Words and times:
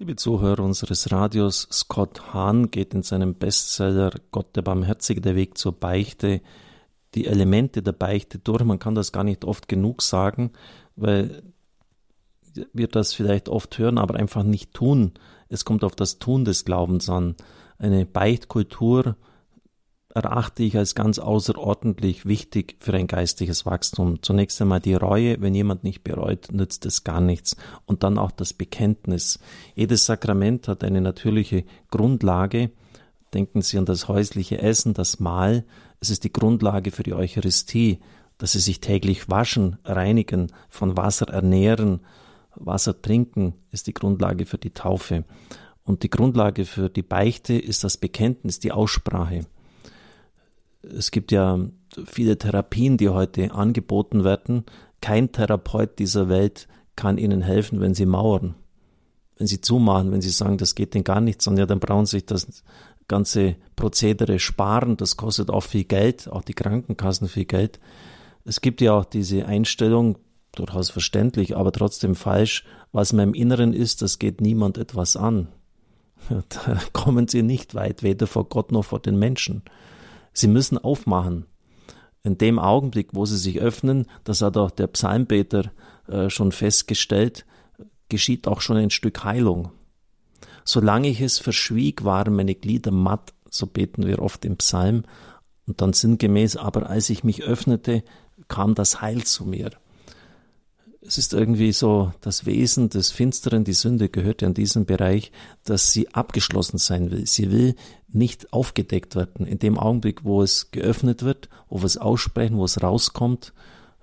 Liebe 0.00 0.16
Zuhörer 0.16 0.64
unseres 0.64 1.12
Radios, 1.12 1.68
Scott 1.70 2.32
Hahn 2.32 2.70
geht 2.70 2.94
in 2.94 3.02
seinem 3.02 3.34
Bestseller 3.34 4.12
Gott 4.30 4.56
der 4.56 4.62
Barmherzige, 4.62 5.20
der 5.20 5.36
Weg 5.36 5.58
zur 5.58 5.72
Beichte, 5.72 6.40
die 7.14 7.26
Elemente 7.26 7.82
der 7.82 7.92
Beichte 7.92 8.38
durch. 8.38 8.64
Man 8.64 8.78
kann 8.78 8.94
das 8.94 9.12
gar 9.12 9.24
nicht 9.24 9.44
oft 9.44 9.68
genug 9.68 10.00
sagen, 10.00 10.52
weil 10.96 11.42
wir 12.72 12.88
das 12.88 13.12
vielleicht 13.12 13.50
oft 13.50 13.76
hören, 13.76 13.98
aber 13.98 14.14
einfach 14.14 14.42
nicht 14.42 14.72
tun. 14.72 15.12
Es 15.50 15.66
kommt 15.66 15.84
auf 15.84 15.94
das 15.94 16.18
Tun 16.18 16.46
des 16.46 16.64
Glaubens 16.64 17.10
an. 17.10 17.34
Eine 17.76 18.06
Beichtkultur 18.06 19.16
erachte 20.14 20.64
ich 20.64 20.76
als 20.76 20.94
ganz 20.94 21.18
außerordentlich 21.18 22.26
wichtig 22.26 22.76
für 22.80 22.94
ein 22.94 23.06
geistiges 23.06 23.64
Wachstum. 23.64 24.22
Zunächst 24.22 24.60
einmal 24.60 24.80
die 24.80 24.94
Reue, 24.94 25.40
wenn 25.40 25.54
jemand 25.54 25.84
nicht 25.84 26.02
bereut, 26.02 26.48
nützt 26.50 26.84
es 26.84 27.04
gar 27.04 27.20
nichts. 27.20 27.56
Und 27.86 28.02
dann 28.02 28.18
auch 28.18 28.32
das 28.32 28.52
Bekenntnis. 28.52 29.38
Jedes 29.74 30.06
Sakrament 30.06 30.66
hat 30.68 30.82
eine 30.82 31.00
natürliche 31.00 31.64
Grundlage. 31.90 32.70
Denken 33.34 33.62
Sie 33.62 33.78
an 33.78 33.84
das 33.84 34.08
häusliche 34.08 34.60
Essen, 34.60 34.94
das 34.94 35.20
Mahl. 35.20 35.64
Es 36.00 36.10
ist 36.10 36.24
die 36.24 36.32
Grundlage 36.32 36.90
für 36.90 37.04
die 37.04 37.14
Eucharistie, 37.14 38.00
dass 38.38 38.52
Sie 38.52 38.60
sich 38.60 38.80
täglich 38.80 39.30
waschen, 39.30 39.78
reinigen, 39.84 40.52
von 40.68 40.96
Wasser 40.96 41.28
ernähren. 41.28 42.00
Wasser 42.56 43.00
trinken 43.00 43.54
ist 43.70 43.86
die 43.86 43.94
Grundlage 43.94 44.44
für 44.44 44.58
die 44.58 44.70
Taufe. 44.70 45.24
Und 45.84 46.02
die 46.02 46.10
Grundlage 46.10 46.64
für 46.64 46.90
die 46.90 47.02
Beichte 47.02 47.54
ist 47.54 47.84
das 47.84 47.96
Bekenntnis, 47.96 48.58
die 48.58 48.72
Aussprache 48.72 49.46
es 50.82 51.10
gibt 51.10 51.32
ja 51.32 51.58
viele 52.06 52.38
Therapien, 52.38 52.96
die 52.96 53.08
heute 53.08 53.52
angeboten 53.52 54.24
werden. 54.24 54.64
Kein 55.00 55.32
Therapeut 55.32 55.98
dieser 55.98 56.28
Welt 56.28 56.68
kann 56.96 57.18
Ihnen 57.18 57.42
helfen, 57.42 57.80
wenn 57.80 57.94
Sie 57.94 58.06
mauern, 58.06 58.54
wenn 59.36 59.46
Sie 59.46 59.60
zumachen, 59.60 60.12
wenn 60.12 60.20
Sie 60.20 60.30
sagen, 60.30 60.58
das 60.58 60.74
geht 60.74 60.94
denn 60.94 61.04
gar 61.04 61.20
nichts, 61.20 61.44
sondern 61.44 61.60
ja, 61.60 61.66
dann 61.66 61.80
brauchen 61.80 62.06
Sie 62.06 62.18
sich 62.18 62.26
das 62.26 62.62
ganze 63.08 63.56
Prozedere 63.76 64.38
sparen. 64.38 64.96
Das 64.96 65.16
kostet 65.16 65.50
auch 65.50 65.62
viel 65.62 65.84
Geld, 65.84 66.28
auch 66.28 66.42
die 66.42 66.54
Krankenkassen 66.54 67.28
viel 67.28 67.46
Geld. 67.46 67.80
Es 68.44 68.60
gibt 68.60 68.80
ja 68.80 68.94
auch 68.94 69.04
diese 69.04 69.46
Einstellung, 69.46 70.16
durchaus 70.52 70.90
verständlich, 70.90 71.56
aber 71.56 71.72
trotzdem 71.72 72.14
falsch, 72.14 72.64
was 72.92 73.12
in 73.12 73.18
meinem 73.18 73.34
Inneren 73.34 73.72
ist, 73.72 74.02
das 74.02 74.18
geht 74.18 74.40
niemand 74.40 74.78
etwas 74.78 75.16
an. 75.16 75.48
Da 76.28 76.78
kommen 76.92 77.28
Sie 77.28 77.42
nicht 77.42 77.74
weit, 77.74 78.02
weder 78.02 78.26
vor 78.26 78.44
Gott 78.44 78.72
noch 78.72 78.84
vor 78.84 79.00
den 79.00 79.18
Menschen. 79.18 79.62
Sie 80.32 80.48
müssen 80.48 80.78
aufmachen. 80.78 81.46
In 82.22 82.38
dem 82.38 82.58
Augenblick, 82.58 83.10
wo 83.12 83.24
sie 83.24 83.38
sich 83.38 83.60
öffnen, 83.60 84.06
das 84.24 84.42
hat 84.42 84.56
auch 84.56 84.70
der 84.70 84.88
Psalmbeter 84.88 85.70
äh, 86.06 86.28
schon 86.28 86.52
festgestellt, 86.52 87.46
geschieht 88.08 88.46
auch 88.46 88.60
schon 88.60 88.76
ein 88.76 88.90
Stück 88.90 89.24
Heilung. 89.24 89.72
Solange 90.64 91.08
ich 91.08 91.20
es 91.20 91.38
verschwieg, 91.38 92.04
waren 92.04 92.36
meine 92.36 92.54
Glieder 92.54 92.90
matt, 92.90 93.32
so 93.48 93.66
beten 93.66 94.06
wir 94.06 94.20
oft 94.20 94.44
im 94.44 94.56
Psalm, 94.58 95.04
und 95.66 95.80
dann 95.80 95.92
sinngemäß, 95.92 96.56
aber 96.56 96.90
als 96.90 97.10
ich 97.10 97.24
mich 97.24 97.42
öffnete, 97.42 98.02
kam 98.48 98.74
das 98.74 99.00
Heil 99.00 99.24
zu 99.24 99.44
mir 99.44 99.70
es 101.02 101.16
ist 101.16 101.32
irgendwie 101.32 101.72
so 101.72 102.12
das 102.20 102.44
Wesen 102.44 102.90
des 102.90 103.10
Finsteren, 103.10 103.64
die 103.64 103.72
Sünde 103.72 104.08
gehört 104.08 104.42
ja 104.42 104.48
in 104.48 104.54
diesem 104.54 104.84
Bereich, 104.84 105.32
dass 105.64 105.92
sie 105.92 106.08
abgeschlossen 106.14 106.78
sein 106.78 107.10
will. 107.10 107.26
Sie 107.26 107.50
will 107.50 107.74
nicht 108.08 108.52
aufgedeckt 108.52 109.16
werden. 109.16 109.46
In 109.46 109.58
dem 109.58 109.78
Augenblick, 109.78 110.24
wo 110.24 110.42
es 110.42 110.70
geöffnet 110.72 111.22
wird, 111.22 111.48
wo 111.68 111.78
wir 111.78 111.86
es 111.86 111.96
aussprechen, 111.96 112.58
wo 112.58 112.64
es 112.64 112.82
rauskommt, 112.82 113.54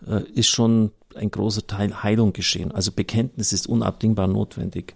äh, 0.08 0.24
ist 0.32 0.48
schon 0.48 0.92
ein 1.16 1.30
großer 1.30 1.68
Teil 1.68 2.04
Heilung 2.04 2.34
geschehen. 2.34 2.72
Also 2.72 2.92
Bekenntnis 2.92 3.54
ist 3.54 3.68
unabdingbar 3.68 4.28
notwendig. 4.28 4.96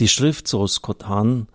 Die 0.00 0.08
Schrift, 0.08 0.48
so 0.48 0.66
Scott 0.66 1.08
Hahn 1.08 1.48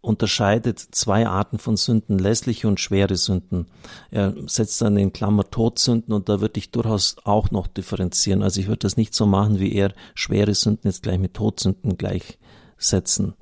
unterscheidet 0.00 0.78
zwei 0.78 1.26
Arten 1.26 1.58
von 1.58 1.76
Sünden, 1.76 2.18
lässliche 2.18 2.68
und 2.68 2.80
schwere 2.80 3.16
Sünden. 3.16 3.66
Er 4.10 4.34
setzt 4.46 4.80
dann 4.80 4.96
in 4.96 5.12
Klammer 5.12 5.50
Todsünden 5.50 6.14
und 6.14 6.28
da 6.28 6.40
würde 6.40 6.58
ich 6.58 6.70
durchaus 6.70 7.16
auch 7.24 7.50
noch 7.50 7.66
differenzieren. 7.66 8.42
Also 8.42 8.60
ich 8.60 8.68
würde 8.68 8.78
das 8.78 8.96
nicht 8.96 9.14
so 9.14 9.26
machen, 9.26 9.60
wie 9.60 9.74
er 9.74 9.92
schwere 10.14 10.54
Sünden 10.54 10.88
jetzt 10.88 11.02
gleich 11.02 11.18
mit 11.18 11.34
Todsünden 11.34 11.98
gleichsetzen. 11.98 13.34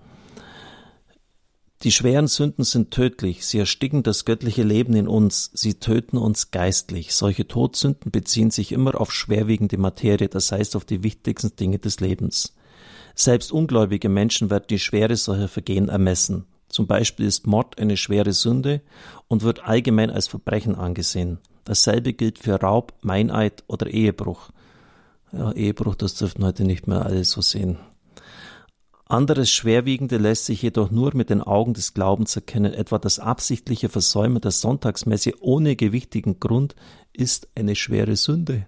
Die 1.84 1.92
schweren 1.92 2.26
Sünden 2.26 2.64
sind 2.64 2.90
tödlich. 2.90 3.46
Sie 3.46 3.58
ersticken 3.58 4.02
das 4.02 4.24
göttliche 4.24 4.64
Leben 4.64 4.96
in 4.96 5.06
uns. 5.06 5.52
Sie 5.54 5.74
töten 5.74 6.18
uns 6.18 6.50
geistlich. 6.50 7.14
Solche 7.14 7.46
Todsünden 7.46 8.10
beziehen 8.10 8.50
sich 8.50 8.72
immer 8.72 9.00
auf 9.00 9.12
schwerwiegende 9.12 9.78
Materie, 9.78 10.28
das 10.28 10.50
heißt 10.50 10.74
auf 10.74 10.84
die 10.84 11.04
wichtigsten 11.04 11.54
Dinge 11.54 11.78
des 11.78 12.00
Lebens. 12.00 12.54
Selbst 13.20 13.50
ungläubige 13.50 14.08
Menschen 14.08 14.48
werden 14.48 14.66
die 14.70 14.78
Schwere 14.78 15.16
solcher 15.16 15.48
Vergehen 15.48 15.88
ermessen. 15.88 16.44
Zum 16.68 16.86
Beispiel 16.86 17.26
ist 17.26 17.48
Mord 17.48 17.76
eine 17.76 17.96
schwere 17.96 18.32
Sünde 18.32 18.80
und 19.26 19.42
wird 19.42 19.64
allgemein 19.64 20.10
als 20.10 20.28
Verbrechen 20.28 20.76
angesehen. 20.76 21.38
Dasselbe 21.64 22.12
gilt 22.12 22.38
für 22.38 22.60
Raub, 22.60 22.94
Meineid 23.02 23.64
oder 23.66 23.88
Ehebruch. 23.88 24.50
Ja, 25.32 25.50
Ehebruch, 25.50 25.96
das 25.96 26.14
dürften 26.14 26.44
heute 26.44 26.62
nicht 26.62 26.86
mehr 26.86 27.04
alle 27.04 27.24
so 27.24 27.40
sehen. 27.40 27.78
Anderes 29.06 29.50
Schwerwiegende 29.50 30.16
lässt 30.18 30.44
sich 30.44 30.62
jedoch 30.62 30.92
nur 30.92 31.16
mit 31.16 31.28
den 31.28 31.42
Augen 31.42 31.74
des 31.74 31.94
Glaubens 31.94 32.36
erkennen. 32.36 32.72
Etwa 32.72 33.00
das 33.00 33.18
absichtliche 33.18 33.88
Versäumen 33.88 34.40
der 34.40 34.52
Sonntagsmesse 34.52 35.32
ohne 35.40 35.74
gewichtigen 35.74 36.38
Grund 36.38 36.76
ist 37.12 37.48
eine 37.56 37.74
schwere 37.74 38.14
Sünde. 38.14 38.66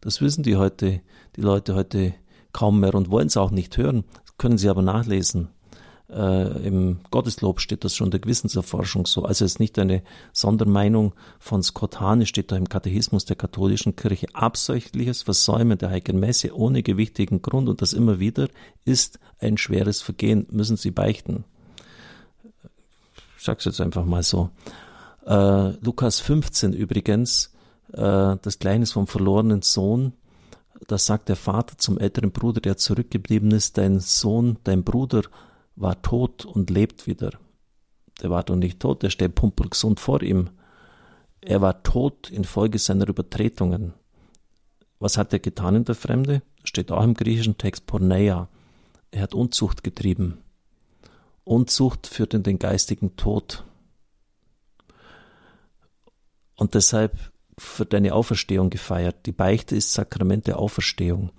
Das 0.00 0.22
wissen 0.22 0.44
die 0.44 0.56
heute, 0.56 1.02
die 1.36 1.42
Leute 1.42 1.74
heute 1.74 2.14
kaum 2.52 2.80
mehr 2.80 2.94
und 2.94 3.10
wollen 3.10 3.28
es 3.28 3.36
auch 3.36 3.50
nicht 3.50 3.76
hören. 3.76 4.04
Das 4.24 4.36
können 4.38 4.58
Sie 4.58 4.68
aber 4.68 4.82
nachlesen. 4.82 5.48
Äh, 6.12 6.66
Im 6.66 7.00
Gotteslob 7.10 7.60
steht 7.60 7.84
das 7.84 7.96
schon 7.96 8.10
der 8.10 8.20
Gewissenserforschung 8.20 9.06
so. 9.06 9.24
Also 9.24 9.44
es 9.44 9.52
ist 9.52 9.60
nicht 9.60 9.78
eine 9.78 10.02
Sondermeinung 10.32 11.14
von 11.38 11.62
Scott 11.62 12.00
Hahn, 12.00 12.26
steht 12.26 12.52
da 12.52 12.56
im 12.56 12.68
Katechismus 12.68 13.24
der 13.24 13.36
katholischen 13.36 13.96
Kirche. 13.96 14.26
Absichtliches 14.34 15.22
Versäumen 15.22 15.78
der 15.78 15.90
Heiligen 15.90 16.20
Messe 16.20 16.54
ohne 16.54 16.82
gewichtigen 16.82 17.40
Grund 17.40 17.68
und 17.68 17.80
das 17.80 17.94
immer 17.94 18.20
wieder 18.20 18.48
ist 18.84 19.18
ein 19.38 19.56
schweres 19.56 20.02
Vergehen, 20.02 20.46
müssen 20.50 20.76
Sie 20.76 20.90
beichten. 20.90 21.44
Ich 23.38 23.44
sag's 23.44 23.64
jetzt 23.64 23.80
einfach 23.80 24.04
mal 24.04 24.22
so. 24.22 24.50
Äh, 25.26 25.70
Lukas 25.82 26.20
15 26.20 26.74
übrigens, 26.74 27.52
äh, 27.92 28.36
das 28.42 28.58
Gleichnis 28.58 28.92
vom 28.92 29.06
verlorenen 29.06 29.62
Sohn, 29.62 30.12
das 30.86 31.06
sagt 31.06 31.28
der 31.28 31.36
Vater 31.36 31.78
zum 31.78 31.98
älteren 31.98 32.32
Bruder, 32.32 32.60
der 32.60 32.76
zurückgeblieben 32.76 33.50
ist, 33.52 33.78
dein 33.78 34.00
Sohn, 34.00 34.58
dein 34.64 34.84
Bruder 34.84 35.22
war 35.76 36.00
tot 36.02 36.44
und 36.44 36.70
lebt 36.70 37.06
wieder. 37.06 37.32
Der 38.20 38.30
war 38.30 38.42
doch 38.42 38.56
nicht 38.56 38.80
tot, 38.80 39.02
der 39.02 39.10
steht 39.10 39.34
pumpelgesund 39.34 40.00
vor 40.00 40.22
ihm. 40.22 40.50
Er 41.40 41.60
war 41.60 41.82
tot 41.82 42.30
infolge 42.30 42.78
seiner 42.78 43.08
Übertretungen. 43.08 43.94
Was 44.98 45.18
hat 45.18 45.32
er 45.32 45.40
getan 45.40 45.76
in 45.76 45.84
der 45.84 45.96
Fremde? 45.96 46.42
Steht 46.62 46.92
auch 46.92 47.02
im 47.02 47.14
griechischen 47.14 47.58
Text 47.58 47.86
Porneia. 47.86 48.48
Er 49.10 49.22
hat 49.22 49.34
Unzucht 49.34 49.82
getrieben. 49.82 50.38
Unzucht 51.44 52.06
führt 52.06 52.34
in 52.34 52.44
den 52.44 52.60
geistigen 52.60 53.16
Tod. 53.16 53.64
Und 56.54 56.74
deshalb 56.74 57.31
für 57.58 57.84
deine 57.84 58.14
Auferstehung 58.14 58.70
gefeiert. 58.70 59.26
Die 59.26 59.32
Beichte 59.32 59.76
ist 59.76 59.92
Sakrament 59.92 60.46
der 60.46 60.58
Auferstehung. 60.58 61.30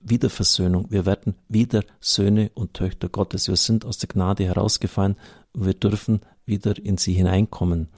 Wiederversöhnung. 0.00 0.86
Wir 0.90 1.04
werden 1.04 1.34
wieder 1.48 1.82
Söhne 2.00 2.50
und 2.54 2.74
Töchter 2.74 3.08
Gottes. 3.08 3.48
Wir 3.48 3.56
sind 3.56 3.84
aus 3.84 3.98
der 3.98 4.08
Gnade 4.08 4.44
herausgefallen 4.44 5.16
und 5.52 5.66
wir 5.66 5.74
dürfen 5.74 6.20
wieder 6.44 6.78
in 6.78 6.96
sie 6.96 7.12
hineinkommen. 7.12 7.88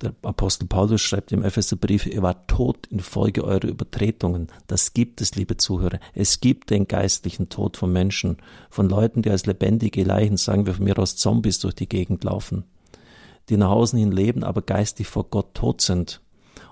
Der 0.00 0.14
Apostel 0.22 0.66
Paulus 0.66 1.00
schreibt 1.00 1.32
im 1.32 1.42
Epheserbrief, 1.42 2.04
ihr 2.06 2.20
wart 2.20 2.48
tot 2.48 2.86
infolge 2.88 3.44
eurer 3.44 3.64
Übertretungen. 3.64 4.48
Das 4.66 4.92
gibt 4.92 5.20
es, 5.20 5.34
liebe 5.36 5.56
Zuhörer. 5.56 6.00
Es 6.12 6.40
gibt 6.40 6.70
den 6.70 6.88
geistlichen 6.88 7.48
Tod 7.48 7.76
von 7.76 7.92
Menschen, 7.92 8.36
von 8.68 8.88
Leuten, 8.88 9.22
die 9.22 9.30
als 9.30 9.46
lebendige 9.46 10.04
Leichen, 10.04 10.36
sagen 10.36 10.66
wir 10.66 10.74
von 10.74 10.84
mir 10.84 10.98
aus 10.98 11.16
Zombies 11.16 11.60
durch 11.60 11.74
die 11.74 11.88
Gegend 11.88 12.24
laufen, 12.24 12.64
die 13.48 13.56
nach 13.56 13.70
außen 13.70 13.98
hin 13.98 14.12
leben, 14.12 14.42
aber 14.42 14.62
geistig 14.62 15.06
vor 15.06 15.24
Gott 15.30 15.54
tot 15.54 15.80
sind. 15.80 16.20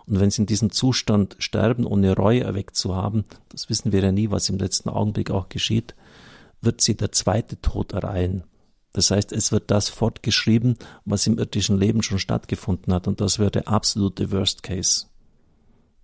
Und 0.06 0.20
wenn 0.20 0.30
sie 0.30 0.42
in 0.42 0.46
diesem 0.46 0.70
Zustand 0.70 1.36
sterben, 1.38 1.86
ohne 1.86 2.14
Reue 2.16 2.42
erweckt 2.42 2.76
zu 2.76 2.96
haben, 2.96 3.24
das 3.48 3.68
wissen 3.68 3.92
wir 3.92 4.02
ja 4.02 4.12
nie, 4.12 4.30
was 4.30 4.48
im 4.48 4.58
letzten 4.58 4.88
Augenblick 4.88 5.30
auch 5.30 5.48
geschieht, 5.48 5.94
wird 6.60 6.80
sie 6.80 6.96
der 6.96 7.12
zweite 7.12 7.60
Tod 7.60 7.92
ereilen. 7.92 8.44
Das 8.92 9.10
heißt, 9.10 9.32
es 9.32 9.52
wird 9.52 9.70
das 9.70 9.88
fortgeschrieben, 9.88 10.76
was 11.04 11.26
im 11.26 11.38
irdischen 11.38 11.78
Leben 11.78 12.02
schon 12.02 12.18
stattgefunden 12.18 12.92
hat. 12.92 13.08
Und 13.08 13.20
das 13.20 13.38
wird 13.38 13.54
der 13.54 13.68
absolute 13.68 14.30
Worst 14.32 14.62
Case. 14.62 15.06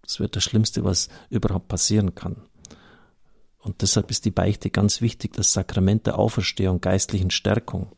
Das 0.02 0.20
wird 0.20 0.36
das 0.36 0.44
Schlimmste, 0.44 0.84
was 0.84 1.08
überhaupt 1.28 1.68
passieren 1.68 2.14
kann. 2.14 2.36
Und 3.58 3.82
deshalb 3.82 4.10
ist 4.10 4.24
die 4.24 4.30
Beichte 4.30 4.70
ganz 4.70 5.02
wichtig, 5.02 5.34
das 5.34 5.52
Sakrament 5.52 6.06
der 6.06 6.18
Auferstehung, 6.18 6.80
geistlichen 6.80 7.30
Stärkung. 7.30 7.92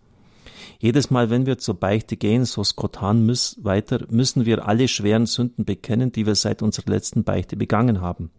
Jedes 0.81 1.11
Mal, 1.11 1.29
wenn 1.29 1.45
wir 1.45 1.59
zur 1.59 1.75
Beichte 1.75 2.17
gehen, 2.17 2.47
so 2.47 2.63
Hahn 2.97 3.27
muss, 3.27 3.59
weiter, 3.63 4.07
müssen 4.09 4.47
wir 4.47 4.67
alle 4.67 4.89
schweren 4.89 5.27
Sünden 5.27 5.67
bekennen, 5.67 6.11
die 6.11 6.25
wir 6.25 6.35
seit 6.35 6.63
unserer 6.63 6.91
letzten 6.91 7.23
Beichte 7.23 7.57
begangen 7.57 8.01
haben. 8.01 8.31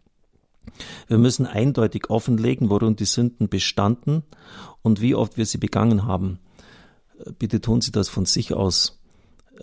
Wir 1.08 1.20
müssen 1.20 1.46
eindeutig 1.46 2.10
offenlegen, 2.10 2.72
worin 2.72 2.96
die 2.96 3.06
Sünden 3.06 3.48
bestanden 3.48 4.24
und 4.82 5.02
wie 5.02 5.14
oft 5.14 5.38
wir 5.38 5.46
sie 5.46 5.60
begangen 5.60 6.06
haben. 6.06 6.40
Bitte 7.38 7.62
tun 7.62 7.82
Sie 7.82 7.92
das 7.92 8.10
von 8.10 8.26
sich 8.26 8.56
aus. 8.56 9.00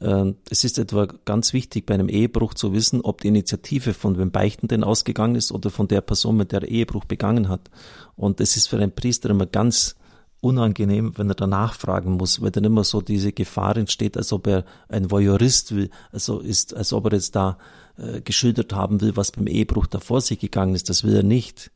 Ähm, 0.00 0.36
es 0.48 0.62
ist 0.62 0.78
etwa 0.78 1.06
ganz 1.24 1.52
wichtig 1.52 1.84
bei 1.84 1.94
einem 1.94 2.08
Ehebruch 2.08 2.54
zu 2.54 2.72
wissen, 2.72 3.00
ob 3.00 3.22
die 3.22 3.28
Initiative 3.28 3.92
von 3.92 4.14
dem 4.14 4.30
Beichtenden 4.30 4.84
ausgegangen 4.84 5.34
ist 5.34 5.50
oder 5.50 5.70
von 5.70 5.88
der 5.88 6.00
Person, 6.00 6.36
mit 6.36 6.52
der 6.52 6.62
er 6.62 6.68
Ehebruch 6.68 7.06
begangen 7.06 7.48
hat. 7.48 7.70
Und 8.14 8.40
es 8.40 8.56
ist 8.56 8.68
für 8.68 8.76
einen 8.76 8.92
Priester 8.92 9.30
immer 9.30 9.46
ganz 9.46 9.96
unangenehm, 10.40 11.12
wenn 11.16 11.28
er 11.28 11.34
danach 11.34 11.74
fragen 11.74 12.12
muss, 12.12 12.40
weil 12.40 12.50
dann 12.50 12.64
immer 12.64 12.84
so 12.84 13.00
diese 13.00 13.32
Gefahr 13.32 13.76
entsteht, 13.76 14.16
als 14.16 14.32
ob 14.32 14.46
er 14.46 14.64
ein 14.88 15.10
Voyeurist 15.10 15.74
will, 15.74 15.90
also 16.12 16.40
ist, 16.40 16.74
als 16.74 16.92
ob 16.92 17.06
er 17.06 17.12
jetzt 17.12 17.34
da 17.34 17.58
äh, 17.96 18.20
geschildert 18.20 18.72
haben 18.72 19.00
will, 19.00 19.16
was 19.16 19.32
beim 19.32 19.46
Ehebruch 19.46 19.86
da 19.86 19.98
vor 19.98 20.20
sich 20.20 20.38
gegangen 20.38 20.74
ist. 20.74 20.88
Das 20.88 21.02
will 21.02 21.16
er 21.16 21.22
nicht. 21.22 21.70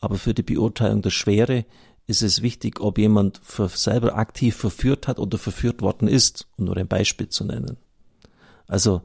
Aber 0.00 0.16
für 0.16 0.34
die 0.34 0.42
Beurteilung 0.42 1.02
der 1.02 1.10
Schwere 1.10 1.64
ist 2.06 2.22
es 2.22 2.42
wichtig, 2.42 2.80
ob 2.80 2.98
jemand 2.98 3.40
für 3.42 3.68
selber 3.68 4.16
aktiv 4.16 4.56
verführt 4.56 5.06
hat 5.06 5.18
oder 5.18 5.38
verführt 5.38 5.82
worden 5.82 6.08
ist, 6.08 6.48
um 6.56 6.64
nur 6.64 6.76
ein 6.76 6.88
Beispiel 6.88 7.28
zu 7.28 7.44
nennen. 7.44 7.76
Also, 8.66 9.02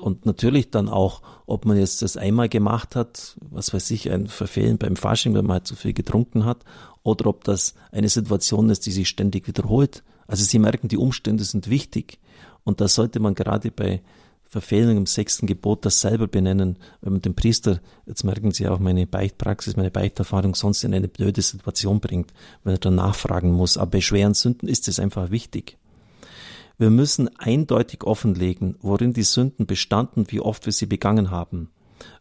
und 0.00 0.26
natürlich 0.26 0.70
dann 0.70 0.88
auch, 0.88 1.22
ob 1.46 1.64
man 1.64 1.76
jetzt 1.76 2.02
das 2.02 2.16
einmal 2.16 2.48
gemacht 2.48 2.96
hat, 2.96 3.36
was 3.50 3.72
weiß 3.72 3.90
ich, 3.90 4.10
ein 4.10 4.26
Verfehlen 4.26 4.78
beim 4.78 4.96
Fasching, 4.96 5.34
wenn 5.34 5.46
man 5.46 5.54
halt 5.54 5.66
zu 5.66 5.76
viel 5.76 5.92
getrunken 5.92 6.44
hat, 6.44 6.64
oder 7.02 7.26
ob 7.26 7.44
das 7.44 7.74
eine 7.92 8.08
Situation 8.08 8.70
ist, 8.70 8.86
die 8.86 8.92
sich 8.92 9.08
ständig 9.08 9.46
wiederholt. 9.46 10.02
Also 10.26 10.44
Sie 10.44 10.58
merken, 10.58 10.88
die 10.88 10.96
Umstände 10.96 11.44
sind 11.44 11.68
wichtig. 11.68 12.18
Und 12.64 12.80
da 12.80 12.88
sollte 12.88 13.20
man 13.20 13.34
gerade 13.34 13.70
bei 13.70 14.02
Verfehlung 14.44 14.96
im 14.96 15.06
sechsten 15.06 15.46
Gebot 15.46 15.84
das 15.84 16.00
selber 16.00 16.28
benennen, 16.28 16.76
wenn 17.00 17.14
man 17.14 17.22
den 17.22 17.34
Priester, 17.34 17.80
jetzt 18.06 18.24
merken 18.24 18.52
Sie 18.52 18.68
auch 18.68 18.78
meine 18.78 19.06
Beichtpraxis, 19.06 19.76
meine 19.76 19.90
Beichterfahrung, 19.90 20.54
sonst 20.54 20.84
in 20.84 20.94
eine 20.94 21.08
blöde 21.08 21.42
Situation 21.42 22.00
bringt, 22.00 22.32
wenn 22.62 22.74
er 22.74 22.78
dann 22.78 22.94
nachfragen 22.94 23.52
muss. 23.52 23.76
Aber 23.76 23.90
bei 23.90 24.00
schweren 24.00 24.34
Sünden 24.34 24.68
ist 24.68 24.88
es 24.88 25.00
einfach 25.00 25.30
wichtig. 25.30 25.76
Wir 26.76 26.90
müssen 26.90 27.28
eindeutig 27.38 28.02
offenlegen, 28.04 28.76
worin 28.80 29.12
die 29.12 29.22
Sünden 29.22 29.66
bestanden, 29.66 30.26
wie 30.28 30.40
oft 30.40 30.66
wir 30.66 30.72
sie 30.72 30.86
begangen 30.86 31.30
haben. 31.30 31.70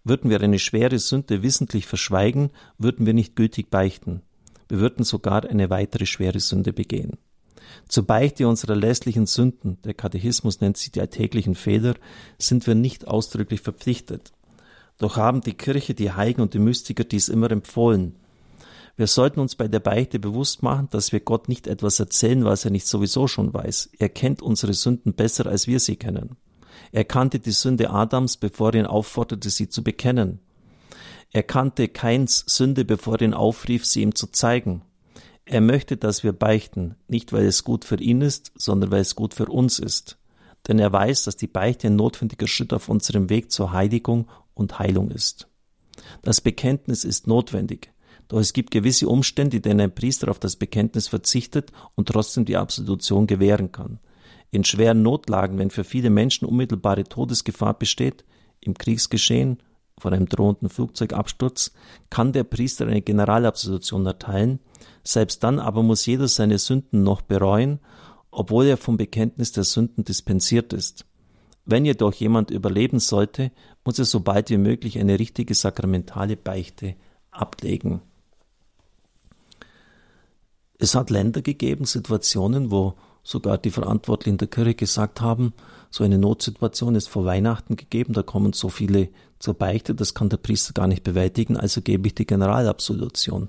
Würden 0.04 0.30
wir 0.30 0.42
eine 0.42 0.60
schwere 0.60 1.00
Sünde 1.00 1.42
wissentlich 1.42 1.88
verschweigen, 1.88 2.52
würden 2.78 3.06
wir 3.06 3.14
nicht 3.14 3.36
gültig 3.36 3.72
beichten. 3.72 4.22
Wir 4.70 4.80
würden 4.80 5.04
sogar 5.04 5.46
eine 5.46 5.70
weitere 5.70 6.06
schwere 6.06 6.40
Sünde 6.40 6.72
begehen. 6.72 7.18
Zur 7.88 8.06
Beichte 8.06 8.48
unserer 8.48 8.76
lässlichen 8.76 9.26
Sünden, 9.26 9.78
der 9.84 9.94
Katechismus 9.94 10.62
nennt 10.62 10.78
sie 10.78 10.92
die 10.92 11.02
alltäglichen 11.02 11.56
Fehler, 11.56 11.96
sind 12.38 12.68
wir 12.68 12.76
nicht 12.76 13.08
ausdrücklich 13.08 13.62
verpflichtet. 13.62 14.32
Doch 15.00 15.18
haben 15.18 15.42
die 15.42 15.54
Kirche, 15.54 15.94
die 15.96 16.12
Heiligen 16.12 16.42
und 16.42 16.54
die 16.54 16.60
Mystiker 16.60 17.04
dies 17.04 17.30
immer 17.30 17.52
empfohlen. 17.52 18.16
Wir 18.96 19.08
sollten 19.08 19.40
uns 19.40 19.56
bei 19.56 19.68
der 19.68 19.80
Beichte 19.80 20.20
bewusst 20.20 20.62
machen, 20.62 20.88
dass 20.92 21.12
wir 21.12 21.20
Gott 21.20 21.50
nicht 21.50 21.66
etwas 21.66 22.00
erzählen, 22.00 22.46
was 22.46 22.64
er 22.64 22.72
nicht 22.72 22.86
sowieso 22.86 23.28
schon 23.28 23.54
weiß. 23.54 23.90
Er 23.98 24.10
kennt 24.10 24.42
unsere 24.42 24.74
Sünden 24.74 25.14
besser, 25.14 25.48
als 25.48 25.66
wir 25.66 25.80
sie 25.80 25.96
kennen. 25.96 26.38
Er 26.92 27.04
kannte 27.04 27.40
die 27.40 27.52
Sünde 27.52 27.90
Adams, 27.90 28.38
bevor 28.38 28.74
er 28.74 28.82
ihn 28.82 28.86
aufforderte, 28.86 29.50
sie 29.50 29.68
zu 29.68 29.84
bekennen. 29.84 30.40
Er 31.32 31.42
kannte 31.42 31.88
Keins 31.88 32.44
Sünde, 32.48 32.86
bevor 32.86 33.16
er 33.16 33.24
ihn 33.24 33.34
aufrief, 33.34 33.86
sie 33.86 34.04
ihm 34.04 34.14
zu 34.14 34.28
zeigen. 34.28 34.84
Er 35.46 35.62
möchte, 35.62 35.98
dass 35.98 36.24
wir 36.24 36.34
beichten, 36.34 36.96
nicht 37.08 37.34
weil 37.34 37.46
es 37.46 37.64
gut 37.64 37.86
für 37.86 38.00
ihn 38.00 38.22
ist, 38.22 38.52
sondern 38.56 38.92
weil 38.92 39.02
es 39.02 39.16
gut 39.16 39.34
für 39.34 39.48
uns 39.48 39.80
ist. 39.80 40.20
Denn 40.68 40.78
er 40.78 40.94
weiß, 40.94 41.24
dass 41.24 41.36
die 41.36 41.48
Beichte 41.48 41.88
ein 41.88 41.96
notwendiger 41.96 42.48
Schritt 42.48 42.72
auf 42.72 42.90
unserem 42.90 43.30
Weg 43.30 43.52
zur 43.52 43.74
Heiligung 43.74 44.30
und 44.54 44.78
Heilung 44.78 45.10
ist. 45.10 45.48
Das 46.22 46.42
Bekenntnis 46.42 47.04
ist 47.04 47.28
notwendig, 47.28 47.93
doch 48.28 48.40
es 48.40 48.54
gibt 48.54 48.72
gewisse 48.72 49.08
Umstände, 49.08 49.60
denen 49.60 49.82
ein 49.82 49.96
Priester 49.96 50.30
auf 50.30 50.40
das 50.40 50.56
Bekenntnis 50.56 51.08
verzichtet 51.08 51.72
und 51.96 52.08
trotzdem 52.08 52.46
die 52.46 52.58
Absolution 52.58 53.28
gewähren 53.28 53.72
kann. 53.72 54.00
In 54.52 54.64
schweren 54.64 55.02
Notlagen, 55.02 55.58
wenn 55.58 55.70
für 55.70 55.84
viele 55.84 56.10
Menschen 56.10 56.46
unmittelbare 56.46 57.04
Todesgefahr 57.04 57.78
besteht, 57.78 58.24
im 58.60 58.76
Kriegsgeschehen, 58.76 59.58
vor 59.98 60.12
einem 60.12 60.28
drohenden 60.28 60.70
Flugzeugabsturz, 60.70 61.72
kann 62.10 62.34
der 62.34 62.44
Priester 62.44 62.88
eine 62.88 63.02
Generalabsolution 63.02 64.06
erteilen, 64.06 64.60
selbst 65.04 65.44
dann 65.44 65.60
aber 65.60 65.84
muss 65.84 66.06
jeder 66.06 66.28
seine 66.28 66.58
Sünden 66.60 67.04
noch 67.04 67.22
bereuen, 67.22 67.80
obwohl 68.32 68.66
er 68.66 68.78
vom 68.78 68.98
Bekenntnis 68.98 69.52
der 69.52 69.64
Sünden 69.64 70.04
dispensiert 70.04 70.74
ist. 70.74 71.06
Wenn 71.66 71.86
jedoch 71.86 72.14
jemand 72.14 72.52
überleben 72.52 73.00
sollte, 73.00 73.52
muss 73.86 74.00
er 74.00 74.06
so 74.06 74.20
bald 74.20 74.50
wie 74.50 74.58
möglich 74.58 75.00
eine 75.00 75.20
richtige 75.20 75.54
sakramentale 75.54 76.36
Beichte 76.36 76.96
ablegen. 77.32 78.02
Es 80.84 80.96
hat 80.96 81.10
Länder 81.10 81.42
gegeben, 81.42 81.86
Situationen, 81.86 82.70
wo 82.70 82.96
sogar 83.24 83.58
die 83.58 83.70
Verantwortlichen 83.70 84.38
der 84.38 84.50
Kirche 84.50 84.76
gesagt 84.76 85.22
haben, 85.22 85.54
so 85.90 86.04
eine 86.04 86.18
Notsituation 86.18 86.96
ist 86.96 87.08
vor 87.08 87.24
Weihnachten 87.24 87.78
gegeben, 87.78 88.12
da 88.12 88.22
kommen 88.22 88.52
so 88.52 88.68
viele 88.68 89.08
zur 89.40 89.54
Beichte, 89.54 89.96
das 89.96 90.14
kann 90.14 90.28
der 90.28 90.36
Priester 90.36 90.74
gar 90.74 90.88
nicht 90.88 91.06
bewältigen, 91.06 91.56
also 91.56 91.82
gebe 91.82 92.08
ich 92.08 92.16
die 92.16 92.28
Generalabsolution. 92.28 93.48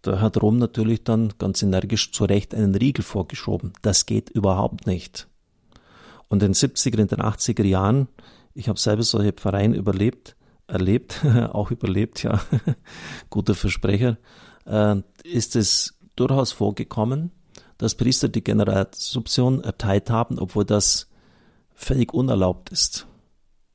Da 0.00 0.22
hat 0.22 0.40
Rom 0.40 0.56
natürlich 0.56 1.04
dann 1.04 1.34
ganz 1.36 1.62
energisch 1.62 2.10
zu 2.12 2.24
Recht 2.24 2.54
einen 2.54 2.74
Riegel 2.74 3.04
vorgeschoben. 3.04 3.74
Das 3.82 4.06
geht 4.06 4.30
überhaupt 4.30 4.86
nicht. 4.86 5.28
Und 6.28 6.42
in 6.42 6.52
den 6.52 6.54
70er, 6.54 7.00
in 7.00 7.08
den 7.08 7.20
80er 7.20 7.64
Jahren, 7.64 8.08
ich 8.54 8.70
habe 8.70 8.78
selber 8.78 9.02
solche 9.02 9.34
Pfarreien 9.34 9.74
überlebt, 9.74 10.36
erlebt, 10.68 11.22
auch 11.52 11.70
überlebt, 11.70 12.22
ja, 12.22 12.40
guter 13.28 13.54
Versprecher, 13.54 14.16
äh, 14.64 15.02
ist 15.22 15.54
es 15.54 15.95
durchaus 16.16 16.52
vorgekommen, 16.52 17.30
dass 17.78 17.94
Priester 17.94 18.28
die 18.28 18.42
Generalsubtion 18.42 19.62
erteilt 19.62 20.10
haben, 20.10 20.38
obwohl 20.38 20.64
das 20.64 21.08
völlig 21.74 22.12
unerlaubt 22.12 22.70
ist. 22.70 23.06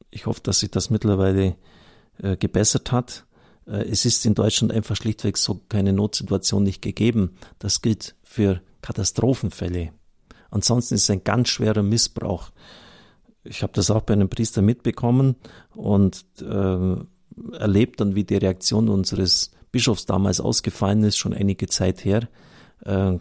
Ich 0.09 0.25
hoffe, 0.25 0.41
dass 0.43 0.59
sich 0.59 0.71
das 0.71 0.89
mittlerweile 0.89 1.55
äh, 2.17 2.35
gebessert 2.35 2.91
hat. 2.91 3.25
Äh, 3.65 3.83
es 3.83 4.05
ist 4.05 4.25
in 4.25 4.35
Deutschland 4.35 4.73
einfach 4.73 4.95
schlichtweg 4.95 5.37
so 5.37 5.61
keine 5.69 5.93
Notsituation 5.93 6.63
nicht 6.63 6.81
gegeben. 6.81 7.37
Das 7.59 7.81
gilt 7.81 8.15
für 8.23 8.61
Katastrophenfälle. 8.81 9.93
Ansonsten 10.49 10.95
ist 10.95 11.03
es 11.03 11.09
ein 11.09 11.23
ganz 11.23 11.49
schwerer 11.49 11.83
Missbrauch. 11.83 12.51
Ich 13.43 13.63
habe 13.63 13.73
das 13.73 13.89
auch 13.89 14.01
bei 14.01 14.13
einem 14.13 14.29
Priester 14.29 14.61
mitbekommen 14.61 15.35
und 15.73 16.25
äh, 16.41 16.95
erlebt 17.53 18.01
dann, 18.01 18.15
wie 18.15 18.23
die 18.23 18.37
Reaktion 18.37 18.89
unseres 18.89 19.51
Bischofs 19.71 20.05
damals 20.05 20.39
ausgefallen 20.39 21.03
ist, 21.03 21.17
schon 21.17 21.33
einige 21.33 21.67
Zeit 21.67 22.03
her. 22.03 22.27
Äh, 22.83 23.17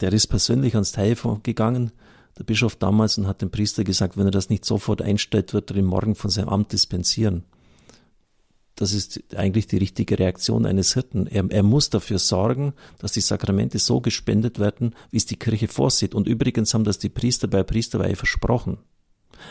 der 0.00 0.12
ist 0.12 0.26
persönlich 0.26 0.74
ans 0.74 0.92
Telefon 0.92 1.42
gegangen, 1.42 1.92
der 2.38 2.44
Bischof 2.44 2.76
damals, 2.76 3.16
und 3.18 3.26
hat 3.26 3.40
dem 3.40 3.50
Priester 3.50 3.84
gesagt, 3.84 4.16
wenn 4.16 4.26
er 4.26 4.32
das 4.32 4.50
nicht 4.50 4.64
sofort 4.64 5.00
einstellt, 5.00 5.54
wird 5.54 5.70
er 5.70 5.78
ihn 5.78 5.86
morgen 5.86 6.14
von 6.14 6.30
seinem 6.30 6.48
Amt 6.48 6.72
dispensieren 6.72 7.44
das 8.76 8.92
ist 8.92 9.34
eigentlich 9.34 9.66
die 9.66 9.78
richtige 9.78 10.18
Reaktion 10.18 10.66
eines 10.66 10.92
Hirten. 10.94 11.26
Er, 11.26 11.50
er, 11.50 11.62
muss 11.62 11.90
dafür 11.90 12.18
sorgen, 12.18 12.74
dass 12.98 13.12
die 13.12 13.22
Sakramente 13.22 13.78
so 13.78 14.00
gespendet 14.02 14.58
werden, 14.58 14.94
wie 15.10 15.16
es 15.16 15.26
die 15.26 15.38
Kirche 15.38 15.66
vorsieht. 15.66 16.14
Und 16.14 16.28
übrigens 16.28 16.74
haben 16.74 16.84
das 16.84 16.98
die 16.98 17.08
Priester 17.08 17.48
bei 17.48 17.62
Priesterweihe 17.62 18.16
versprochen. 18.16 18.78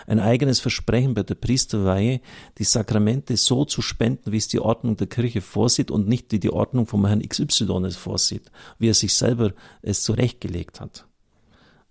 Ein 0.07 0.19
eigenes 0.19 0.59
Versprechen 0.59 1.13
bei 1.13 1.23
der 1.23 1.35
Priesterweihe, 1.35 2.21
die 2.57 2.63
Sakramente 2.63 3.37
so 3.37 3.65
zu 3.65 3.81
spenden, 3.81 4.31
wie 4.31 4.37
es 4.37 4.47
die 4.47 4.59
Ordnung 4.59 4.97
der 4.97 5.07
Kirche 5.07 5.41
vorsieht 5.41 5.91
und 5.91 6.07
nicht 6.07 6.31
wie 6.31 6.39
die 6.39 6.51
Ordnung 6.51 6.87
vom 6.87 7.05
Herrn 7.05 7.21
XY 7.21 7.85
es 7.85 7.95
vorsieht, 7.95 8.51
wie 8.79 8.89
er 8.89 8.93
sich 8.93 9.13
selber 9.15 9.53
es 9.81 10.03
zurechtgelegt 10.03 10.81
hat. 10.81 11.05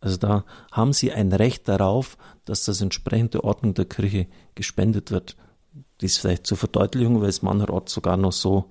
Also 0.00 0.18
da 0.18 0.44
haben 0.70 0.92
sie 0.92 1.12
ein 1.12 1.32
Recht 1.32 1.66
darauf, 1.66 2.18
dass 2.44 2.66
das 2.66 2.82
entsprechende 2.82 3.42
Ordnung 3.42 3.72
der 3.72 3.86
Kirche 3.86 4.26
gespendet 4.54 5.10
wird. 5.10 5.36
Dies 6.02 6.18
vielleicht 6.18 6.46
zur 6.46 6.58
Verdeutlichung, 6.58 7.22
weil 7.22 7.30
es 7.30 7.40
mancherorts 7.40 7.92
sogar 7.92 8.18
noch 8.18 8.32
so 8.32 8.70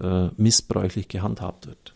äh, 0.00 0.28
missbräuchlich 0.36 1.06
gehandhabt 1.06 1.68
wird. 1.68 1.94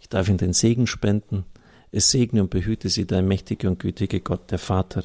Ich 0.00 0.08
darf 0.08 0.28
Ihnen 0.28 0.38
den 0.38 0.54
Segen 0.54 0.86
spenden. 0.86 1.44
Es 1.92 2.10
segne 2.10 2.40
und 2.40 2.50
behüte 2.50 2.88
Sie 2.88 3.06
der 3.06 3.20
mächtige 3.20 3.68
und 3.68 3.78
gütige 3.78 4.20
Gott, 4.20 4.50
der 4.50 4.58
Vater, 4.58 5.04